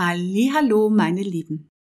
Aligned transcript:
Hallo, 0.00 0.90
meine 0.90 1.22
Lieben. 1.22 1.72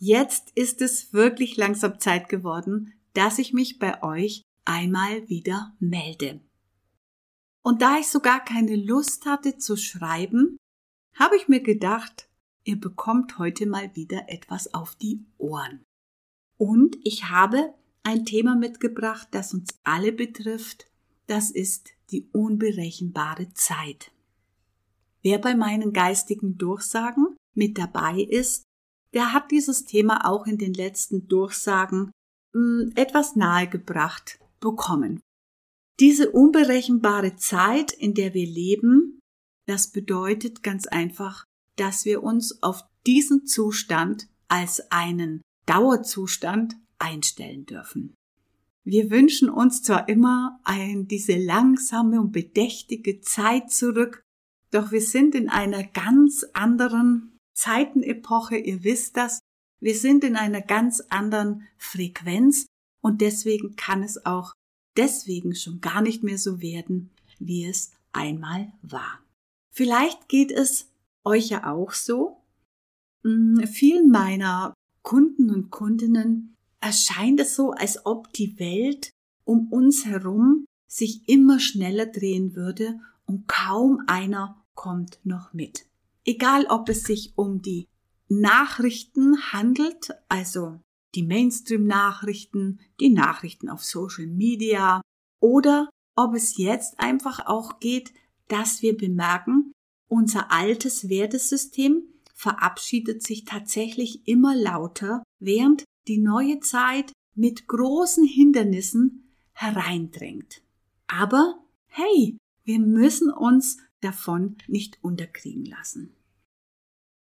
Jetzt 0.00 0.50
ist 0.56 0.82
es 0.82 1.12
wirklich 1.12 1.56
langsam 1.56 2.00
Zeit 2.00 2.28
geworden, 2.28 2.94
dass 3.12 3.38
ich 3.38 3.52
mich 3.52 3.78
bei 3.78 4.02
euch 4.02 4.42
einmal 4.64 5.28
wieder 5.28 5.72
melde. 5.78 6.40
Und 7.62 7.80
da 7.80 7.98
ich 7.98 8.08
sogar 8.08 8.44
keine 8.44 8.74
Lust 8.74 9.24
hatte 9.24 9.56
zu 9.56 9.76
schreiben, 9.76 10.56
habe 11.16 11.36
ich 11.36 11.46
mir 11.46 11.60
gedacht, 11.60 12.28
ihr 12.64 12.74
bekommt 12.74 13.38
heute 13.38 13.66
mal 13.66 13.94
wieder 13.94 14.24
etwas 14.26 14.74
auf 14.74 14.96
die 14.96 15.24
Ohren. 15.38 15.84
Und 16.58 16.98
ich 17.04 17.26
habe 17.26 17.72
ein 18.02 18.26
Thema 18.26 18.56
mitgebracht, 18.56 19.28
das 19.30 19.54
uns 19.54 19.78
alle 19.84 20.10
betrifft. 20.10 20.90
Das 21.28 21.52
ist 21.52 21.90
die 22.10 22.28
unberechenbare 22.32 23.52
Zeit. 23.54 24.10
Wer 25.22 25.38
bei 25.38 25.54
meinen 25.54 25.92
geistigen 25.92 26.58
Durchsagen 26.58 27.36
mit 27.56 27.78
dabei 27.78 28.20
ist, 28.20 28.64
der 29.12 29.32
hat 29.32 29.50
dieses 29.50 29.84
Thema 29.84 30.28
auch 30.28 30.46
in 30.46 30.58
den 30.58 30.74
letzten 30.74 31.28
Durchsagen 31.28 32.10
mh, 32.52 32.82
hm, 32.82 32.92
etwas 32.96 33.36
nahegebracht 33.36 34.38
bekommen. 34.60 35.20
Diese 36.00 36.30
unberechenbare 36.30 37.36
Zeit, 37.36 37.92
in 37.92 38.14
der 38.14 38.34
wir 38.34 38.46
leben, 38.46 39.20
das 39.66 39.92
bedeutet 39.92 40.62
ganz 40.62 40.86
einfach, 40.86 41.44
dass 41.76 42.04
wir 42.04 42.22
uns 42.22 42.62
auf 42.62 42.82
diesen 43.06 43.46
Zustand 43.46 44.28
als 44.48 44.90
einen 44.90 45.42
Dauerzustand 45.66 46.76
einstellen 46.98 47.64
dürfen. 47.66 48.14
Wir 48.84 49.10
wünschen 49.10 49.48
uns 49.48 49.82
zwar 49.82 50.08
immer 50.08 50.60
ein, 50.64 51.06
diese 51.06 51.36
langsame 51.36 52.20
und 52.20 52.32
bedächtige 52.32 53.20
Zeit 53.20 53.70
zurück, 53.70 54.22
doch 54.70 54.90
wir 54.90 55.00
sind 55.00 55.34
in 55.34 55.48
einer 55.48 55.84
ganz 55.84 56.44
anderen 56.52 57.33
Zeitenepoche, 57.54 58.56
ihr 58.56 58.84
wisst 58.84 59.16
das. 59.16 59.40
Wir 59.80 59.94
sind 59.94 60.24
in 60.24 60.36
einer 60.36 60.60
ganz 60.60 61.00
anderen 61.08 61.66
Frequenz 61.76 62.66
und 63.02 63.20
deswegen 63.20 63.76
kann 63.76 64.02
es 64.02 64.24
auch 64.24 64.52
deswegen 64.96 65.54
schon 65.54 65.80
gar 65.80 66.00
nicht 66.00 66.22
mehr 66.22 66.38
so 66.38 66.60
werden, 66.60 67.10
wie 67.38 67.66
es 67.66 67.92
einmal 68.12 68.72
war. 68.82 69.20
Vielleicht 69.72 70.28
geht 70.28 70.52
es 70.52 70.88
euch 71.24 71.48
ja 71.48 71.72
auch 71.72 71.92
so. 71.92 72.40
Hm, 73.24 73.66
vielen 73.66 74.10
meiner 74.10 74.74
Kunden 75.02 75.50
und 75.50 75.70
Kundinnen 75.70 76.54
erscheint 76.80 77.40
es 77.40 77.54
so, 77.54 77.72
als 77.72 78.06
ob 78.06 78.32
die 78.32 78.58
Welt 78.58 79.10
um 79.44 79.72
uns 79.72 80.06
herum 80.06 80.64
sich 80.86 81.28
immer 81.28 81.58
schneller 81.58 82.06
drehen 82.06 82.54
würde 82.54 83.00
und 83.26 83.48
kaum 83.48 84.02
einer 84.06 84.64
kommt 84.74 85.18
noch 85.24 85.52
mit. 85.52 85.86
Egal 86.24 86.66
ob 86.66 86.88
es 86.88 87.04
sich 87.04 87.32
um 87.36 87.60
die 87.60 87.88
Nachrichten 88.28 89.52
handelt, 89.52 90.10
also 90.28 90.80
die 91.14 91.22
Mainstream-Nachrichten, 91.22 92.80
die 93.00 93.10
Nachrichten 93.10 93.68
auf 93.68 93.84
Social 93.84 94.26
Media 94.26 95.00
oder 95.40 95.88
ob 96.16 96.34
es 96.34 96.56
jetzt 96.56 96.98
einfach 96.98 97.46
auch 97.46 97.78
geht, 97.80 98.12
dass 98.48 98.82
wir 98.82 98.96
bemerken, 98.96 99.72
unser 100.08 100.50
altes 100.50 101.08
Wertesystem 101.08 102.02
verabschiedet 102.34 103.22
sich 103.22 103.44
tatsächlich 103.44 104.26
immer 104.26 104.54
lauter, 104.54 105.22
während 105.38 105.84
die 106.08 106.18
neue 106.18 106.60
Zeit 106.60 107.12
mit 107.34 107.66
großen 107.68 108.24
Hindernissen 108.24 109.32
hereindrängt. 109.52 110.62
Aber 111.06 111.58
hey, 111.86 112.36
wir 112.64 112.78
müssen 112.78 113.30
uns 113.30 113.78
davon 114.04 114.56
nicht 114.68 115.02
unterkriegen 115.02 115.64
lassen. 115.64 116.14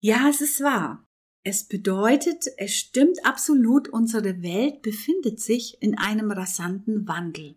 Ja, 0.01 0.29
es 0.29 0.41
ist 0.41 0.61
wahr. 0.61 1.05
Es 1.43 1.63
bedeutet, 1.63 2.45
es 2.57 2.75
stimmt 2.75 3.25
absolut, 3.25 3.89
unsere 3.89 4.41
Welt 4.43 4.81
befindet 4.81 5.39
sich 5.39 5.81
in 5.81 5.97
einem 5.97 6.31
rasanten 6.31 7.07
Wandel. 7.07 7.55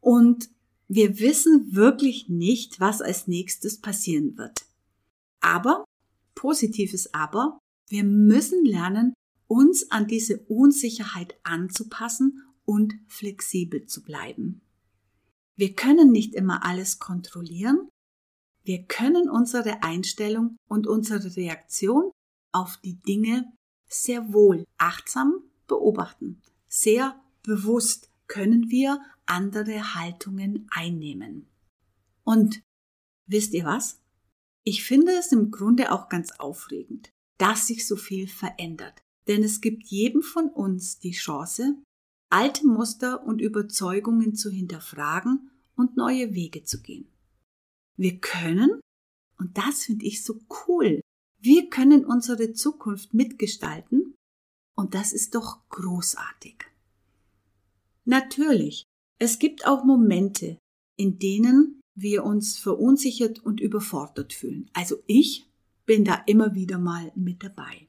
Und 0.00 0.48
wir 0.88 1.18
wissen 1.18 1.74
wirklich 1.74 2.28
nicht, 2.28 2.80
was 2.80 3.02
als 3.02 3.26
nächstes 3.26 3.80
passieren 3.80 4.36
wird. 4.36 4.66
Aber, 5.40 5.84
positives 6.34 7.12
Aber, 7.12 7.58
wir 7.88 8.04
müssen 8.04 8.64
lernen, 8.64 9.14
uns 9.46 9.90
an 9.90 10.06
diese 10.06 10.38
Unsicherheit 10.46 11.38
anzupassen 11.42 12.42
und 12.64 12.94
flexibel 13.06 13.86
zu 13.86 14.02
bleiben. 14.02 14.62
Wir 15.56 15.74
können 15.74 16.10
nicht 16.10 16.34
immer 16.34 16.64
alles 16.64 16.98
kontrollieren, 16.98 17.88
wir 18.64 18.84
können 18.84 19.28
unsere 19.28 19.82
Einstellung 19.82 20.56
und 20.68 20.86
unsere 20.86 21.36
Reaktion 21.36 22.10
auf 22.52 22.78
die 22.78 23.00
Dinge 23.02 23.52
sehr 23.88 24.32
wohl 24.32 24.64
achtsam 24.78 25.42
beobachten. 25.66 26.40
Sehr 26.66 27.20
bewusst 27.42 28.10
können 28.26 28.70
wir 28.70 29.00
andere 29.26 29.94
Haltungen 29.94 30.66
einnehmen. 30.70 31.46
Und 32.24 32.62
wisst 33.26 33.52
ihr 33.52 33.64
was? 33.64 34.00
Ich 34.64 34.82
finde 34.82 35.12
es 35.12 35.30
im 35.30 35.50
Grunde 35.50 35.92
auch 35.92 36.08
ganz 36.08 36.32
aufregend, 36.32 37.10
dass 37.36 37.66
sich 37.66 37.86
so 37.86 37.96
viel 37.96 38.28
verändert. 38.28 39.02
Denn 39.26 39.42
es 39.42 39.60
gibt 39.60 39.84
jedem 39.84 40.22
von 40.22 40.48
uns 40.48 40.98
die 40.98 41.12
Chance, 41.12 41.76
alte 42.30 42.66
Muster 42.66 43.24
und 43.24 43.40
Überzeugungen 43.40 44.34
zu 44.34 44.50
hinterfragen 44.50 45.50
und 45.76 45.96
neue 45.96 46.34
Wege 46.34 46.64
zu 46.64 46.80
gehen. 46.80 47.08
Wir 47.96 48.18
können, 48.18 48.80
und 49.38 49.56
das 49.56 49.84
finde 49.84 50.06
ich 50.06 50.24
so 50.24 50.40
cool, 50.66 51.00
wir 51.38 51.68
können 51.68 52.04
unsere 52.04 52.52
Zukunft 52.52 53.14
mitgestalten 53.14 54.14
und 54.74 54.94
das 54.94 55.12
ist 55.12 55.34
doch 55.34 55.68
großartig. 55.68 56.56
Natürlich, 58.04 58.84
es 59.18 59.38
gibt 59.38 59.66
auch 59.66 59.84
Momente, 59.84 60.58
in 60.96 61.18
denen 61.18 61.80
wir 61.94 62.24
uns 62.24 62.58
verunsichert 62.58 63.38
und 63.44 63.60
überfordert 63.60 64.32
fühlen. 64.32 64.68
Also 64.72 64.96
ich 65.06 65.46
bin 65.86 66.04
da 66.04 66.22
immer 66.26 66.54
wieder 66.54 66.78
mal 66.78 67.12
mit 67.14 67.42
dabei. 67.42 67.88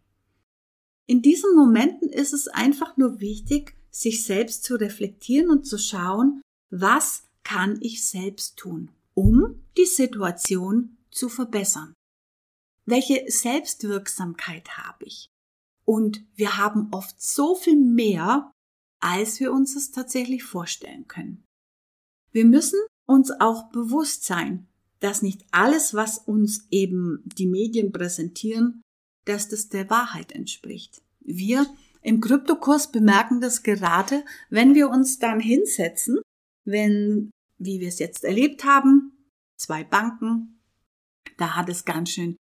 In 1.08 1.22
diesen 1.22 1.56
Momenten 1.56 2.10
ist 2.10 2.34
es 2.34 2.48
einfach 2.48 2.98
nur 2.98 3.20
wichtig, 3.20 3.76
sich 3.92 4.24
selbst 4.24 4.64
zu 4.64 4.76
reflektieren 4.76 5.50
und 5.50 5.66
zu 5.66 5.78
schauen, 5.78 6.42
was 6.70 7.24
kann 7.44 7.78
ich 7.82 8.08
selbst 8.08 8.58
tun? 8.58 8.90
Um 9.16 9.64
die 9.78 9.86
Situation 9.86 10.98
zu 11.10 11.30
verbessern. 11.30 11.94
Welche 12.86 13.24
Selbstwirksamkeit 13.28 14.78
habe 14.78 15.06
ich? 15.06 15.28
Und 15.86 16.24
wir 16.36 16.58
haben 16.58 16.90
oft 16.92 17.20
so 17.22 17.56
viel 17.56 17.78
mehr, 17.78 18.52
als 19.00 19.40
wir 19.40 19.52
uns 19.52 19.76
es 19.76 19.92
tatsächlich 19.92 20.44
vorstellen 20.44 21.08
können. 21.08 21.44
Wir 22.32 22.46
müssen 22.46 22.80
uns 23.08 23.32
auch 23.32 23.70
bewusst 23.70 24.26
sein, 24.26 24.68
dass 25.00 25.22
nicht 25.22 25.46
alles, 25.52 25.94
was 25.94 26.18
uns 26.18 26.68
eben 26.72 27.24
die 27.26 27.48
Medien 27.48 27.92
präsentieren, 27.92 28.82
dass 29.26 29.48
das 29.50 29.70
der 29.70 29.90
Wahrheit 29.90 30.32
entspricht. 30.32 31.02
Wir 31.20 31.66
im 32.02 32.22
Kryptokurs 32.22 32.92
bemerken 32.92 33.42
das 33.42 33.64
gerade, 33.64 34.24
wenn 34.50 34.76
wir 34.76 34.90
uns 34.90 35.20
dann 35.20 35.40
hinsetzen, 35.40 36.20
wenn 36.66 37.32
wie 37.58 37.80
wir 37.80 37.88
es 37.88 38.00
jetzt 38.00 38.24
erlebt 38.24 38.64
haben, 38.64 39.12
zwei 39.58 39.84
Banken, 39.84 40.60
da 41.38 41.56
hat 41.56 41.70
es 41.70 41.86
ganz 41.86 42.12
schön 42.12 42.38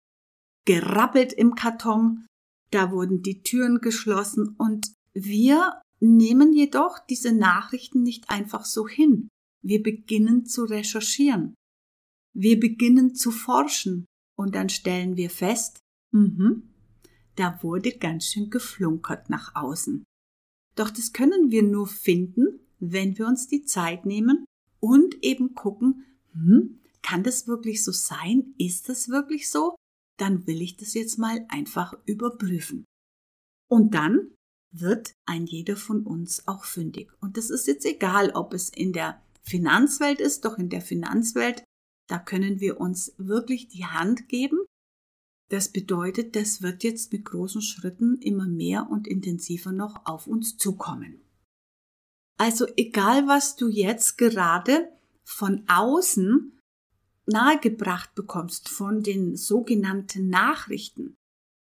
gerappelt 0.66 1.32
im 1.34 1.56
Karton, 1.56 2.26
da 2.72 2.92
wurden 2.92 3.22
die 3.22 3.44
Türen 3.44 3.80
geschlossen 3.80 4.56
und 4.58 4.92
wir 5.14 5.82
nehmen 6.00 6.54
jedoch 6.54 7.00
diese 7.00 7.32
Nachrichten 7.32 8.04
nicht 8.04 8.30
einfach 8.30 8.66
so 8.66 8.88
hin. 8.88 9.30
Wir 9.64 9.82
beginnen 9.82 10.46
zu 10.46 10.66
recherchieren. 10.66 11.56
Wir 12.34 12.60
beginnen 12.60 13.16
zu 13.16 13.32
forschen 13.32 14.06
und 14.38 14.56
dann 14.56 14.70
stellen 14.70 15.16
wir 15.16 15.30
fest, 15.30 15.80
mhm, 16.12 16.74
da 17.36 17.62
wurde 17.64 17.98
ganz 17.98 18.26
schön 18.26 18.50
geflunkert 18.50 19.30
nach 19.30 19.56
außen. 19.56 20.04
Doch 20.76 20.90
das 20.90 21.14
können 21.14 21.52
wir 21.52 21.64
nur 21.64 21.88
finden, 21.88 22.60
wenn 22.80 23.18
wir 23.18 23.28
uns 23.28 23.48
die 23.48 23.64
Zeit 23.64 24.06
nehmen 24.06 24.46
und 24.86 25.24
eben 25.24 25.56
gucken, 25.56 26.06
hm, 26.34 26.80
kann 27.02 27.24
das 27.24 27.48
wirklich 27.48 27.84
so 27.84 27.92
sein? 27.92 28.54
Ist 28.60 28.88
das 28.88 29.10
wirklich 29.10 29.50
so? 29.50 29.76
Dann 30.18 30.46
will 30.46 30.62
ich 30.62 30.78
das 30.78 30.94
jetzt 30.94 31.18
mal 31.18 31.44
einfach 31.50 31.96
überprüfen. 32.06 32.86
Und 33.68 33.96
dann 33.96 34.32
wird 34.72 35.16
ein 35.26 35.48
jeder 35.48 35.76
von 35.76 36.04
uns 36.04 36.48
auch 36.48 36.66
fündig. 36.66 37.12
Und 37.20 37.36
das 37.36 37.50
ist 37.50 37.66
jetzt 37.66 37.86
egal, 37.86 38.30
ob 38.36 38.54
es 38.54 38.70
in 38.70 38.94
der 38.94 39.20
Finanzwelt 39.42 40.20
ist, 40.22 40.46
doch 40.46 40.60
in 40.60 40.70
der 40.70 40.82
Finanzwelt, 40.82 41.64
da 42.08 42.20
können 42.20 42.60
wir 42.60 42.80
uns 42.80 43.16
wirklich 43.18 43.68
die 43.68 43.86
Hand 43.86 44.30
geben. 44.30 44.60
Das 45.50 45.72
bedeutet, 45.72 46.36
das 46.36 46.62
wird 46.62 46.84
jetzt 46.84 47.12
mit 47.12 47.26
großen 47.26 47.64
Schritten 47.64 48.20
immer 48.20 48.48
mehr 48.48 48.88
und 48.92 49.08
intensiver 49.08 49.72
noch 49.72 50.06
auf 50.06 50.28
uns 50.28 50.58
zukommen. 50.58 51.25
Also 52.38 52.68
egal, 52.76 53.28
was 53.28 53.56
du 53.56 53.70
jetzt 53.70 54.18
gerade 54.18 54.90
von 55.24 55.64
außen 55.68 56.60
nahegebracht 57.28 58.14
bekommst 58.14 58.70
von 58.70 59.02
den 59.02 59.36
sogenannten 59.36 60.30
Nachrichten, 60.30 61.16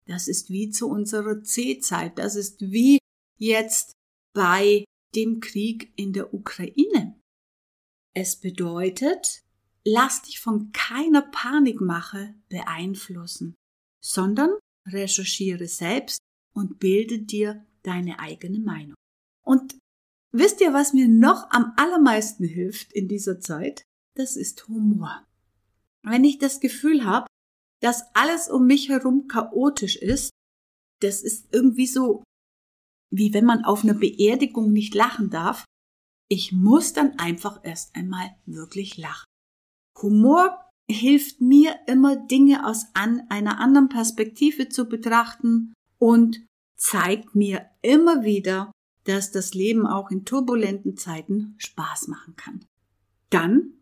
Das 0.07 0.27
ist 0.27 0.51
wie 0.51 0.71
zu 0.71 0.89
unserer 0.89 1.41
C-Zeit. 1.45 2.19
Das 2.19 2.35
ist 2.35 2.61
wie 2.61 2.99
jetzt 3.39 3.93
bei 4.35 4.85
dem 5.15 5.39
Krieg 5.39 5.93
in 5.95 6.13
der 6.13 6.35
Ukraine. 6.35 7.17
Es 8.13 8.35
bedeutet, 8.35 9.45
lass 9.85 10.23
dich 10.23 10.41
von 10.41 10.73
keiner 10.73 11.23
Panikmache 11.23 12.35
beeinflussen, 12.49 13.55
sondern 14.03 14.51
recherchiere 14.89 15.69
selbst 15.69 16.19
und 16.55 16.81
bilde 16.81 17.21
dir 17.21 17.65
deine 17.85 18.19
eigene 18.19 18.59
Meinung. 18.59 18.97
Und 19.45 19.79
wisst 20.33 20.61
ihr, 20.61 20.73
was 20.73 20.93
mir 20.93 21.09
noch 21.09 21.51
am 21.51 21.73
allermeisten 21.77 22.45
hilft 22.45 22.93
in 22.93 23.09
dieser 23.09 23.41
Zeit? 23.41 23.83
Das 24.17 24.37
ist 24.37 24.69
Humor. 24.69 25.27
Wenn 26.03 26.25
ich 26.25 26.39
das 26.39 26.61
Gefühl 26.61 27.05
habe, 27.05 27.27
dass 27.81 28.05
alles 28.15 28.49
um 28.49 28.67
mich 28.67 28.89
herum 28.89 29.29
chaotisch 29.29 29.97
ist, 29.97 30.31
das 31.01 31.23
ist 31.23 31.49
irgendwie 31.53 31.87
so, 31.87 32.23
wie 33.11 33.33
wenn 33.33 33.45
man 33.45 33.65
auf 33.65 33.85
einer 33.85 33.95
Beerdigung 33.95 34.73
nicht 34.73 34.95
lachen 34.95 35.31
darf. 35.31 35.65
Ich 36.29 36.53
muss 36.53 36.93
dann 36.93 37.19
einfach 37.19 37.61
erst 37.65 37.97
einmal 37.97 38.37
wirklich 38.47 38.97
lachen. 38.97 39.25
Humor 40.01 40.71
hilft 40.91 41.41
mir 41.41 41.79
immer 41.87 42.17
Dinge 42.17 42.67
aus 42.67 42.87
an 42.95 43.23
einer 43.29 43.59
anderen 43.59 43.89
Perspektive 43.89 44.69
zu 44.69 44.89
betrachten 44.89 45.73
und 45.99 46.45
zeigt 46.77 47.35
mir 47.35 47.71
immer 47.83 48.25
wieder, 48.25 48.73
dass 49.05 49.31
das 49.31 49.55
Leben 49.55 49.87
auch 49.87 50.11
in 50.11 50.25
turbulenten 50.25 50.97
Zeiten 50.97 51.55
Spaß 51.59 52.09
machen 52.09 52.37
kann. 52.37 52.65
Dann 53.31 53.75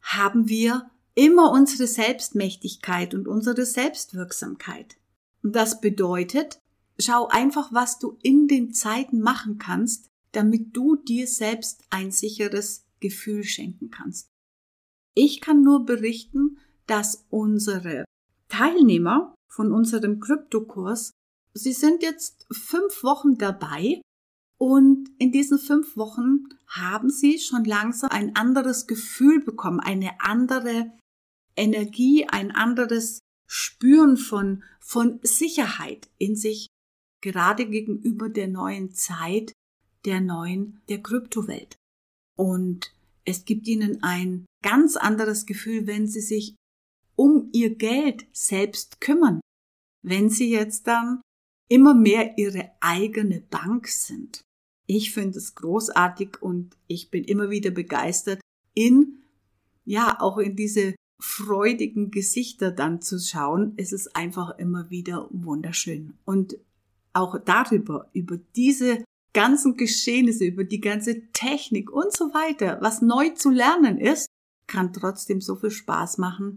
haben 0.00 0.48
wir 0.48 0.90
immer 1.14 1.50
unsere 1.52 1.86
Selbstmächtigkeit 1.86 3.14
und 3.14 3.26
unsere 3.28 3.66
Selbstwirksamkeit. 3.66 4.96
Und 5.42 5.56
das 5.56 5.80
bedeutet, 5.80 6.60
schau 6.98 7.28
einfach, 7.28 7.72
was 7.72 7.98
du 7.98 8.18
in 8.22 8.46
den 8.46 8.72
Zeiten 8.72 9.20
machen 9.20 9.58
kannst, 9.58 10.08
damit 10.32 10.76
du 10.76 10.96
dir 10.96 11.26
selbst 11.26 11.82
ein 11.90 12.10
sicheres 12.10 12.84
Gefühl 13.00 13.44
schenken 13.44 13.90
kannst. 13.90 14.28
Ich 15.14 15.40
kann 15.40 15.62
nur 15.62 15.84
berichten, 15.84 16.58
dass 16.86 17.26
unsere 17.28 18.04
Teilnehmer 18.48 19.34
von 19.48 19.72
unserem 19.72 20.20
Kryptokurs, 20.20 21.12
sie 21.54 21.72
sind 21.72 22.02
jetzt 22.02 22.46
fünf 22.50 23.02
Wochen 23.02 23.36
dabei 23.36 24.00
und 24.60 25.10
in 25.18 25.30
diesen 25.30 25.58
fünf 25.58 25.96
Wochen 25.96 26.48
haben 26.66 27.10
sie 27.10 27.38
schon 27.38 27.64
langsam 27.64 28.10
ein 28.10 28.34
anderes 28.34 28.86
Gefühl 28.86 29.40
bekommen, 29.40 29.80
eine 29.80 30.20
andere 30.20 30.92
Energie, 31.56 32.26
ein 32.28 32.50
anderes 32.50 33.20
Spüren 33.46 34.16
von, 34.16 34.64
von 34.80 35.20
Sicherheit 35.22 36.10
in 36.18 36.36
sich, 36.36 36.66
gerade 37.22 37.66
gegenüber 37.66 38.28
der 38.28 38.48
neuen 38.48 38.92
Zeit, 38.92 39.52
der 40.04 40.20
neuen, 40.20 40.80
der 40.88 41.02
Kryptowelt. 41.02 41.76
Und 42.36 42.92
es 43.24 43.44
gibt 43.44 43.66
ihnen 43.68 44.02
ein 44.02 44.46
ganz 44.62 44.96
anderes 44.96 45.46
Gefühl, 45.46 45.86
wenn 45.86 46.06
sie 46.06 46.20
sich 46.20 46.54
um 47.16 47.48
ihr 47.52 47.74
Geld 47.74 48.26
selbst 48.32 49.00
kümmern, 49.00 49.40
wenn 50.02 50.30
sie 50.30 50.50
jetzt 50.50 50.86
dann 50.86 51.20
immer 51.68 51.94
mehr 51.94 52.38
ihre 52.38 52.70
eigene 52.80 53.40
Bank 53.40 53.88
sind. 53.88 54.40
Ich 54.90 55.12
finde 55.12 55.38
es 55.38 55.54
großartig 55.54 56.40
und 56.40 56.74
ich 56.86 57.10
bin 57.10 57.22
immer 57.24 57.50
wieder 57.50 57.70
begeistert, 57.70 58.40
in, 58.72 59.18
ja, 59.84 60.16
auch 60.18 60.38
in 60.38 60.56
diese 60.56 60.94
freudigen 61.20 62.10
Gesichter 62.10 62.70
dann 62.70 63.02
zu 63.02 63.18
schauen. 63.18 63.74
Es 63.76 63.92
ist 63.92 64.16
einfach 64.16 64.58
immer 64.58 64.88
wieder 64.88 65.28
wunderschön. 65.30 66.14
Und 66.24 66.56
auch 67.12 67.38
darüber, 67.44 68.08
über 68.14 68.38
diese 68.56 69.04
ganzen 69.34 69.76
Geschehnisse, 69.76 70.46
über 70.46 70.64
die 70.64 70.80
ganze 70.80 71.30
Technik 71.32 71.90
und 71.90 72.16
so 72.16 72.32
weiter, 72.32 72.78
was 72.80 73.02
neu 73.02 73.30
zu 73.30 73.50
lernen 73.50 73.98
ist, 73.98 74.28
kann 74.66 74.92
trotzdem 74.94 75.42
so 75.42 75.56
viel 75.56 75.70
Spaß 75.70 76.16
machen. 76.16 76.56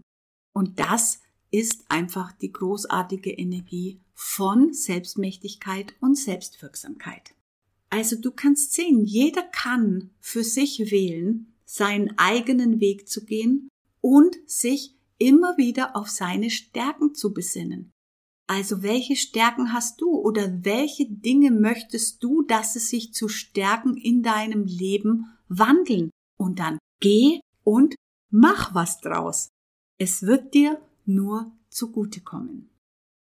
Und 0.54 0.78
das 0.78 1.20
ist 1.50 1.84
einfach 1.88 2.32
die 2.32 2.52
großartige 2.52 3.30
Energie 3.30 4.00
von 4.14 4.72
Selbstmächtigkeit 4.72 5.94
und 6.00 6.16
Selbstwirksamkeit. 6.16 7.34
Also 7.92 8.16
du 8.16 8.30
kannst 8.30 8.72
sehen, 8.72 9.04
jeder 9.04 9.42
kann 9.42 10.10
für 10.18 10.42
sich 10.44 10.90
wählen, 10.90 11.52
seinen 11.66 12.18
eigenen 12.18 12.80
Weg 12.80 13.06
zu 13.06 13.24
gehen 13.26 13.68
und 14.00 14.36
sich 14.46 14.96
immer 15.18 15.58
wieder 15.58 15.94
auf 15.94 16.08
seine 16.08 16.48
Stärken 16.48 17.14
zu 17.14 17.34
besinnen. 17.34 17.92
Also 18.46 18.82
welche 18.82 19.14
Stärken 19.14 19.74
hast 19.74 20.00
du 20.00 20.10
oder 20.10 20.64
welche 20.64 21.06
Dinge 21.06 21.50
möchtest 21.50 22.22
du, 22.24 22.42
dass 22.42 22.76
es 22.76 22.88
sich 22.88 23.12
zu 23.12 23.28
Stärken 23.28 23.96
in 23.96 24.22
deinem 24.22 24.64
Leben 24.64 25.26
wandeln? 25.48 26.10
Und 26.38 26.58
dann 26.58 26.78
geh 27.00 27.40
und 27.62 27.94
mach 28.30 28.74
was 28.74 29.00
draus. 29.00 29.48
Es 29.98 30.22
wird 30.22 30.54
dir 30.54 30.80
nur 31.04 31.52
zugutekommen. 31.68 32.70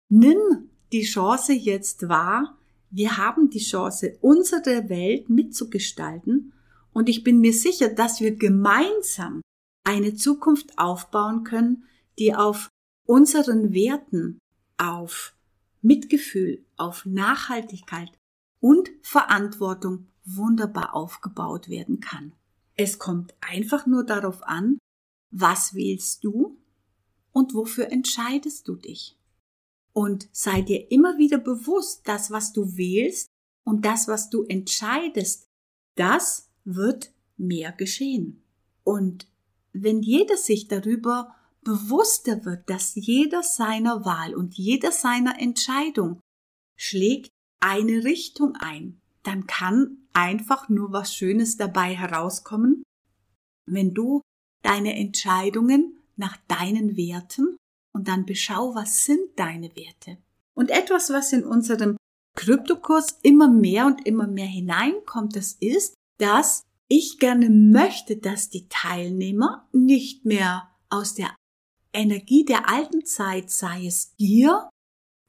Nimm 0.10 0.70
die 0.92 1.04
Chance 1.04 1.54
jetzt 1.54 2.10
wahr. 2.10 2.57
Wir 2.90 3.18
haben 3.18 3.50
die 3.50 3.60
Chance, 3.60 4.18
unsere 4.22 4.90
Welt 4.90 5.30
mitzugestalten. 5.30 6.54
Und 6.94 7.10
ich 7.10 7.24
bin 7.24 7.40
mir 7.40 7.54
sicher, 7.54 7.90
dass 7.90 8.22
wir 8.22 8.36
gemeinsam 8.36 9.42
eine 9.84 10.16
Zukunft 10.16 10.78
aufbauen 10.78 11.44
können, 11.44 11.84
die 12.18 12.34
auf 12.34 12.70
unseren 13.06 13.74
Werten, 13.74 14.40
auf 14.78 15.36
Mitgefühl, 15.82 16.66
auf 16.76 17.06
Nachhaltigkeit 17.06 18.10
und 18.60 18.90
Verantwortung 19.02 20.08
wunderbar 20.26 20.96
aufgebaut 20.96 21.70
werden 21.70 22.00
kann. 22.00 22.34
Es 22.76 23.00
kommt 23.00 23.34
einfach 23.42 23.86
nur 23.86 24.04
darauf 24.04 24.44
an, 24.44 24.78
was 25.32 25.74
wählst 25.74 26.24
du 26.24 26.58
und 27.32 27.54
wofür 27.54 27.92
entscheidest 27.92 28.68
du 28.68 28.76
dich. 28.76 29.18
Und 29.98 30.30
sei 30.32 30.62
dir 30.62 30.92
immer 30.92 31.18
wieder 31.18 31.40
bewusst, 31.40 32.08
das, 32.08 32.30
was 32.30 32.54
du 32.54 32.78
wählst 32.78 33.32
und 33.66 33.84
das, 33.84 34.08
was 34.08 34.30
du 34.30 34.44
entscheidest, 34.44 35.48
das 35.96 36.52
wird 36.66 37.12
mehr 37.36 37.72
geschehen. 37.72 38.44
Und 38.84 39.28
wenn 39.74 40.04
jeder 40.04 40.38
sich 40.38 40.68
darüber 40.68 41.34
bewusster 41.64 42.46
wird, 42.46 42.70
dass 42.70 42.94
jeder 42.94 43.42
seiner 43.42 44.06
Wahl 44.06 44.36
und 44.36 44.54
jeder 44.54 44.92
seiner 44.92 45.40
Entscheidung 45.40 46.20
schlägt 46.76 47.32
eine 47.60 48.04
Richtung 48.04 48.56
ein, 48.60 49.02
dann 49.24 49.48
kann 49.48 50.08
einfach 50.14 50.70
nur 50.70 50.92
was 50.92 51.16
Schönes 51.16 51.58
dabei 51.58 51.96
herauskommen, 51.96 52.84
wenn 53.66 53.96
du 53.96 54.22
deine 54.62 54.96
Entscheidungen 54.96 55.98
nach 56.18 56.38
deinen 56.48 56.96
Werten 56.98 57.58
und 57.98 58.08
dann 58.08 58.28
beschau, 58.28 58.76
was 58.76 59.06
sind 59.06 59.32
deine 59.38 59.76
Werte. 59.76 60.20
Und 60.54 60.70
etwas, 60.70 61.10
was 61.10 61.34
in 61.34 61.44
unserem 61.44 61.98
Kryptokurs 62.36 63.18
immer 63.24 63.50
mehr 63.50 63.88
und 63.88 64.06
immer 64.06 64.28
mehr 64.28 64.46
hineinkommt, 64.46 65.36
das 65.36 65.54
ist, 65.60 65.96
dass 66.20 66.62
ich 66.88 67.18
gerne 67.18 67.50
möchte, 67.50 68.18
dass 68.18 68.52
die 68.52 68.68
Teilnehmer 68.70 69.68
nicht 69.72 70.26
mehr 70.26 70.70
aus 70.90 71.16
der 71.16 71.36
Energie 71.92 72.46
der 72.46 72.70
alten 72.70 73.04
Zeit, 73.04 73.50
sei 73.50 73.88
es 73.88 74.14
Gier 74.18 74.70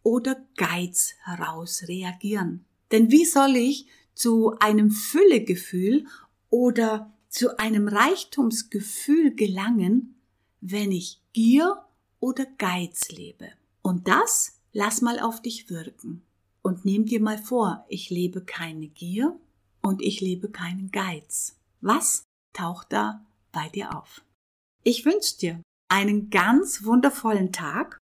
oder 0.03 0.37
Geiz 0.57 1.15
heraus 1.23 1.85
reagieren. 1.89 2.67
Denn 2.93 3.11
wie 3.11 3.25
soll 3.25 3.57
ich 3.57 3.87
zu 4.13 4.59
einem 4.59 4.91
Füllegefühl 4.91 6.07
oder 6.51 7.15
zu 7.31 7.59
einem 7.59 7.89
Reichtumsgefühl 7.89 9.35
gelangen, 9.35 10.17
wenn 10.61 10.93
ich 10.93 11.23
Gier 11.33 11.83
oder 12.21 12.47
Geiz 12.59 13.11
lebe? 13.11 13.53
Und 13.83 14.09
das 14.09 14.61
lass 14.73 15.01
mal 15.01 15.19
auf 15.19 15.43
dich 15.43 15.71
wirken. 15.71 16.23
Und 16.63 16.85
nimm 16.85 17.07
dir 17.07 17.21
mal 17.21 17.39
vor, 17.39 17.85
ich 17.89 18.11
lebe 18.11 18.45
keine 18.45 18.89
Gier 18.89 19.39
und 19.81 20.03
ich 20.03 20.21
lebe 20.21 20.51
keinen 20.51 20.91
Geiz. 20.91 21.57
Was 21.81 22.25
taucht 22.53 22.93
da 22.93 23.25
bei 23.53 23.69
dir 23.69 23.97
auf? 23.97 24.25
Ich 24.83 25.05
wünsche 25.05 25.39
dir 25.39 25.63
einen 25.89 26.31
ganz 26.31 26.85
wundervollen 26.85 27.53
Tag. 27.53 27.99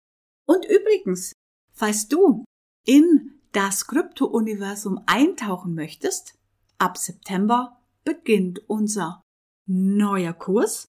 Und 0.46 0.66
übrigens, 0.66 1.34
falls 1.74 2.08
du 2.08 2.46
in 2.86 3.40
das 3.52 3.88
Krypto-Universum 3.88 5.02
eintauchen 5.06 5.74
möchtest, 5.74 6.36
ab 6.78 6.98
September 6.98 7.82
beginnt 8.04 8.68
unser 8.70 9.22
neuer 9.68 10.34
Kurs 10.34 10.86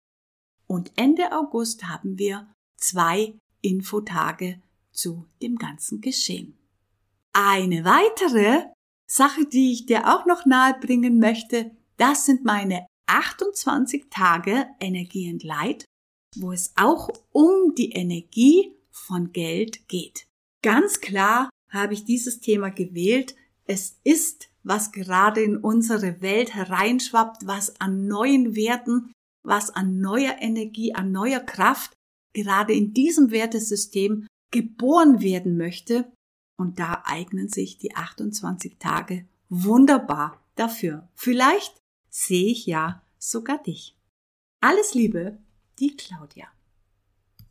und 0.67 0.91
Ende 0.95 1.31
August 1.31 1.87
haben 1.87 2.17
wir 2.17 2.51
zwei 2.79 3.33
Infotage 3.61 4.61
zu 4.91 5.25
dem 5.41 5.57
ganzen 5.57 6.01
Geschehen. 6.01 6.57
Eine 7.33 7.85
weitere 7.85 8.65
Sache, 9.07 9.45
die 9.45 9.71
ich 9.73 9.85
dir 9.85 10.07
auch 10.07 10.25
noch 10.25 10.45
nahe 10.45 10.75
bringen 10.79 11.19
möchte, 11.19 11.71
das 11.97 12.25
sind 12.25 12.45
meine 12.45 12.85
28 13.07 14.05
Tage 14.09 14.67
Energie 14.79 15.29
and 15.29 15.43
Light 15.43 15.85
wo 16.35 16.51
es 16.51 16.73
auch 16.75 17.09
um 17.31 17.73
die 17.75 17.91
Energie 17.91 18.73
von 18.91 19.31
Geld 19.31 19.87
geht. 19.87 20.27
Ganz 20.61 21.01
klar 21.01 21.49
habe 21.69 21.93
ich 21.93 22.05
dieses 22.05 22.39
Thema 22.39 22.69
gewählt. 22.69 23.35
Es 23.65 23.99
ist, 24.03 24.49
was 24.63 24.91
gerade 24.91 25.41
in 25.41 25.57
unsere 25.57 26.21
Welt 26.21 26.53
hereinschwappt, 26.53 27.47
was 27.47 27.79
an 27.79 28.07
neuen 28.07 28.55
Werten, 28.55 29.11
was 29.43 29.69
an 29.69 29.99
neuer 29.99 30.35
Energie, 30.39 30.93
an 30.93 31.11
neuer 31.11 31.39
Kraft 31.39 31.93
gerade 32.33 32.73
in 32.73 32.93
diesem 32.93 33.31
Wertesystem 33.31 34.27
geboren 34.51 35.21
werden 35.21 35.57
möchte. 35.57 36.11
Und 36.57 36.79
da 36.79 37.03
eignen 37.05 37.47
sich 37.47 37.77
die 37.77 37.95
28 37.95 38.77
Tage 38.79 39.25
wunderbar 39.47 40.43
dafür. 40.55 41.07
Vielleicht 41.15 41.81
sehe 42.09 42.51
ich 42.51 42.65
ja 42.65 43.01
sogar 43.17 43.61
dich. 43.63 43.97
Alles 44.61 44.93
Liebe, 44.93 45.37
die 45.79 45.95
Claudia. 45.95 46.47